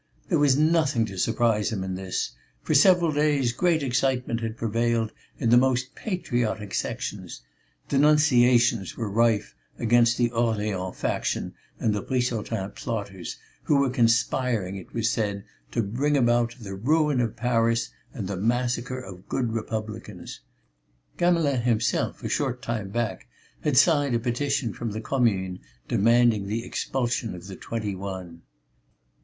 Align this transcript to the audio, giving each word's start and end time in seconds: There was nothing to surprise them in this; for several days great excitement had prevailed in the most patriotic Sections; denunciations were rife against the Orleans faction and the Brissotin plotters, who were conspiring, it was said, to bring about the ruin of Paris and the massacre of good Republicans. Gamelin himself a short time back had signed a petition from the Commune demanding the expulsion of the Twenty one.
There 0.29 0.39
was 0.39 0.57
nothing 0.57 1.05
to 1.05 1.17
surprise 1.19 1.69
them 1.69 1.83
in 1.83 1.93
this; 1.93 2.31
for 2.63 2.73
several 2.73 3.11
days 3.11 3.51
great 3.51 3.83
excitement 3.83 4.39
had 4.41 4.57
prevailed 4.57 5.11
in 5.37 5.51
the 5.51 5.57
most 5.59 5.93
patriotic 5.93 6.73
Sections; 6.73 7.41
denunciations 7.87 8.97
were 8.97 9.11
rife 9.11 9.53
against 9.77 10.17
the 10.17 10.31
Orleans 10.31 10.97
faction 10.97 11.53
and 11.79 11.93
the 11.93 12.01
Brissotin 12.01 12.71
plotters, 12.73 13.37
who 13.65 13.75
were 13.77 13.91
conspiring, 13.91 14.75
it 14.75 14.91
was 14.91 15.07
said, 15.07 15.43
to 15.69 15.83
bring 15.83 16.17
about 16.17 16.55
the 16.59 16.73
ruin 16.73 17.21
of 17.21 17.35
Paris 17.35 17.91
and 18.11 18.27
the 18.27 18.37
massacre 18.37 18.97
of 19.01 19.29
good 19.29 19.51
Republicans. 19.53 20.39
Gamelin 21.19 21.61
himself 21.61 22.23
a 22.23 22.27
short 22.27 22.63
time 22.63 22.89
back 22.89 23.27
had 23.63 23.77
signed 23.77 24.15
a 24.15 24.19
petition 24.19 24.73
from 24.73 24.93
the 24.93 24.99
Commune 25.01 25.59
demanding 25.87 26.47
the 26.47 26.65
expulsion 26.65 27.35
of 27.35 27.45
the 27.45 27.55
Twenty 27.55 27.93
one. 27.95 28.41